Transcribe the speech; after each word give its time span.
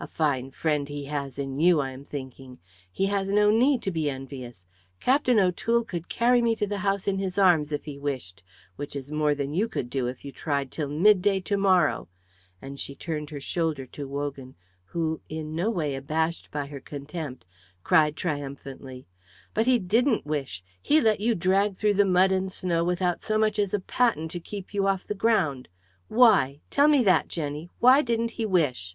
"A 0.00 0.06
fine 0.06 0.52
friend 0.52 0.88
he 0.88 1.06
has 1.06 1.40
in 1.40 1.58
you, 1.58 1.80
I 1.80 1.90
am 1.90 2.04
thinking. 2.04 2.60
He 2.92 3.06
has 3.06 3.30
no 3.30 3.50
need 3.50 3.82
to 3.82 3.90
be 3.90 4.08
envious. 4.08 4.64
Captain 5.00 5.40
O'Toole 5.40 5.82
could 5.82 6.08
carry 6.08 6.40
me 6.40 6.54
to 6.54 6.68
the 6.68 6.78
house 6.86 7.08
in 7.08 7.18
his 7.18 7.36
arms 7.36 7.72
if 7.72 7.84
he 7.84 7.98
wished, 7.98 8.44
which 8.76 8.94
is 8.94 9.10
more 9.10 9.34
than 9.34 9.52
you 9.52 9.66
could 9.66 9.90
do 9.90 10.06
if 10.06 10.24
you 10.24 10.30
tried 10.30 10.70
till 10.70 10.88
midday 10.88 11.40
to 11.40 11.56
morrow," 11.56 12.08
and 12.62 12.78
she 12.78 12.94
turned 12.94 13.30
her 13.30 13.40
shoulder 13.40 13.86
to 13.86 14.06
Wogan, 14.06 14.54
who, 14.84 15.20
in 15.28 15.56
no 15.56 15.68
way 15.68 15.96
abashed 15.96 16.52
by 16.52 16.66
her 16.68 16.78
contempt, 16.80 17.44
cried 17.82 18.14
triumphantly, 18.14 19.08
"But 19.52 19.66
he 19.66 19.80
didn't 19.80 20.24
wish. 20.24 20.62
He 20.80 21.00
let 21.00 21.18
you 21.18 21.34
drag 21.34 21.76
through 21.76 21.94
the 21.94 22.04
mud 22.04 22.30
and 22.30 22.52
snow 22.52 22.84
without 22.84 23.20
so 23.20 23.36
much 23.36 23.58
as 23.58 23.74
a 23.74 23.80
patten 23.80 24.28
to 24.28 24.38
keep 24.38 24.72
you 24.72 24.86
off 24.86 25.08
the 25.08 25.16
ground. 25.16 25.68
Why? 26.06 26.60
Tell 26.70 26.86
me 26.86 27.02
that, 27.02 27.26
Jenny! 27.26 27.68
Why 27.80 28.00
didn't 28.02 28.30
he 28.38 28.46
wish?" 28.46 28.94